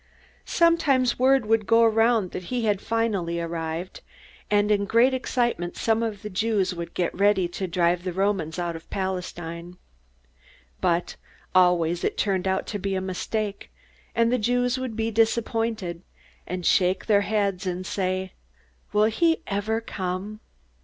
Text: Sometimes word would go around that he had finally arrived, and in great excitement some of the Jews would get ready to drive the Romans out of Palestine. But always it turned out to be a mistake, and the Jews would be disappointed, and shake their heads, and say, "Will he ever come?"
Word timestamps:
Sometimes 0.47 1.19
word 1.19 1.45
would 1.45 1.67
go 1.67 1.83
around 1.83 2.31
that 2.31 2.45
he 2.45 2.63
had 2.65 2.81
finally 2.81 3.39
arrived, 3.39 4.01
and 4.49 4.71
in 4.71 4.85
great 4.85 5.13
excitement 5.13 5.77
some 5.77 6.01
of 6.01 6.23
the 6.23 6.29
Jews 6.31 6.73
would 6.73 6.95
get 6.95 7.13
ready 7.13 7.47
to 7.49 7.67
drive 7.67 8.03
the 8.03 8.11
Romans 8.11 8.57
out 8.57 8.75
of 8.75 8.89
Palestine. 8.89 9.77
But 10.79 11.17
always 11.53 12.03
it 12.03 12.17
turned 12.17 12.47
out 12.47 12.65
to 12.65 12.79
be 12.79 12.95
a 12.95 12.99
mistake, 12.99 13.71
and 14.15 14.31
the 14.31 14.39
Jews 14.39 14.79
would 14.79 14.95
be 14.95 15.11
disappointed, 15.11 16.01
and 16.47 16.65
shake 16.65 17.05
their 17.05 17.21
heads, 17.21 17.67
and 17.67 17.85
say, 17.85 18.33
"Will 18.93 19.05
he 19.05 19.43
ever 19.45 19.81
come?" 19.81 20.39